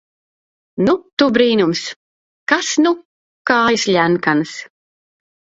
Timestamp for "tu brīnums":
1.21-1.83